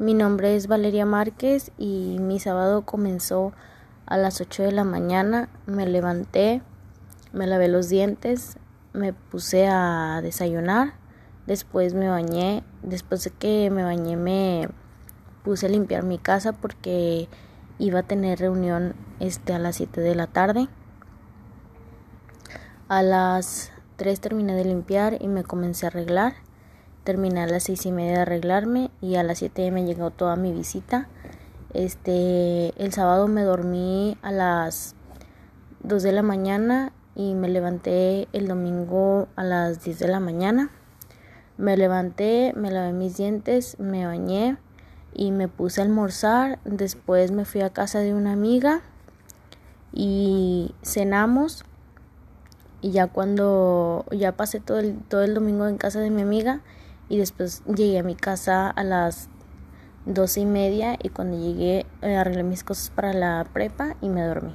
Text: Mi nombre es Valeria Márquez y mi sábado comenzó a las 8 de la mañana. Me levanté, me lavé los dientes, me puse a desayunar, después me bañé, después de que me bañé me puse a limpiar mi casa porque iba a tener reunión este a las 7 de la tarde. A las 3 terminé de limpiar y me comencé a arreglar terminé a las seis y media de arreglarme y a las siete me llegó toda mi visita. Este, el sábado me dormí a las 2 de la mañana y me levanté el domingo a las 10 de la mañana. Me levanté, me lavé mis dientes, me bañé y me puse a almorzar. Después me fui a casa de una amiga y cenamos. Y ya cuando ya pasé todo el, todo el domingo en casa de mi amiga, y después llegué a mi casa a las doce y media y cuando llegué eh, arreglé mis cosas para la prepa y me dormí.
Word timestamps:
Mi 0.00 0.14
nombre 0.14 0.54
es 0.54 0.68
Valeria 0.68 1.04
Márquez 1.06 1.72
y 1.76 2.18
mi 2.20 2.38
sábado 2.38 2.82
comenzó 2.82 3.52
a 4.06 4.16
las 4.16 4.40
8 4.40 4.62
de 4.62 4.70
la 4.70 4.84
mañana. 4.84 5.48
Me 5.66 5.88
levanté, 5.88 6.62
me 7.32 7.48
lavé 7.48 7.66
los 7.66 7.88
dientes, 7.88 8.58
me 8.92 9.12
puse 9.12 9.66
a 9.66 10.20
desayunar, 10.22 10.94
después 11.48 11.94
me 11.94 12.08
bañé, 12.08 12.62
después 12.84 13.24
de 13.24 13.30
que 13.30 13.70
me 13.70 13.82
bañé 13.82 14.16
me 14.16 14.68
puse 15.42 15.66
a 15.66 15.68
limpiar 15.68 16.04
mi 16.04 16.18
casa 16.18 16.52
porque 16.52 17.28
iba 17.80 17.98
a 17.98 18.04
tener 18.04 18.38
reunión 18.38 18.94
este 19.18 19.52
a 19.52 19.58
las 19.58 19.74
7 19.74 20.00
de 20.00 20.14
la 20.14 20.28
tarde. 20.28 20.68
A 22.86 23.02
las 23.02 23.72
3 23.96 24.20
terminé 24.20 24.54
de 24.54 24.64
limpiar 24.64 25.20
y 25.20 25.26
me 25.26 25.42
comencé 25.42 25.86
a 25.86 25.88
arreglar 25.88 26.34
terminé 27.08 27.40
a 27.40 27.46
las 27.46 27.62
seis 27.62 27.86
y 27.86 27.90
media 27.90 28.16
de 28.16 28.20
arreglarme 28.20 28.90
y 29.00 29.14
a 29.14 29.22
las 29.22 29.38
siete 29.38 29.70
me 29.70 29.86
llegó 29.86 30.10
toda 30.10 30.36
mi 30.36 30.52
visita. 30.52 31.08
Este, 31.72 32.74
el 32.76 32.92
sábado 32.92 33.28
me 33.28 33.44
dormí 33.44 34.18
a 34.20 34.30
las 34.30 34.94
2 35.84 36.02
de 36.02 36.12
la 36.12 36.20
mañana 36.20 36.92
y 37.14 37.32
me 37.32 37.48
levanté 37.48 38.28
el 38.34 38.46
domingo 38.46 39.26
a 39.36 39.44
las 39.44 39.82
10 39.82 40.00
de 40.00 40.08
la 40.08 40.20
mañana. 40.20 40.70
Me 41.56 41.78
levanté, 41.78 42.52
me 42.54 42.70
lavé 42.70 42.92
mis 42.92 43.16
dientes, 43.16 43.80
me 43.80 44.04
bañé 44.04 44.58
y 45.14 45.32
me 45.32 45.48
puse 45.48 45.80
a 45.80 45.84
almorzar. 45.84 46.58
Después 46.66 47.30
me 47.30 47.46
fui 47.46 47.62
a 47.62 47.70
casa 47.70 48.00
de 48.00 48.12
una 48.12 48.32
amiga 48.32 48.82
y 49.94 50.74
cenamos. 50.82 51.64
Y 52.82 52.90
ya 52.90 53.06
cuando 53.06 54.04
ya 54.10 54.32
pasé 54.32 54.60
todo 54.60 54.80
el, 54.80 54.98
todo 55.08 55.22
el 55.22 55.32
domingo 55.32 55.66
en 55.66 55.78
casa 55.78 56.00
de 56.00 56.10
mi 56.10 56.20
amiga, 56.20 56.60
y 57.08 57.18
después 57.18 57.62
llegué 57.66 57.98
a 57.98 58.02
mi 58.02 58.14
casa 58.14 58.68
a 58.68 58.84
las 58.84 59.28
doce 60.06 60.40
y 60.40 60.46
media 60.46 60.96
y 61.02 61.10
cuando 61.10 61.38
llegué 61.38 61.86
eh, 62.02 62.16
arreglé 62.16 62.42
mis 62.42 62.64
cosas 62.64 62.90
para 62.90 63.12
la 63.12 63.46
prepa 63.52 63.96
y 64.00 64.08
me 64.08 64.22
dormí. 64.22 64.54